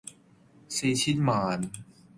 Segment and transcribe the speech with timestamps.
[0.67, 1.71] 四千萬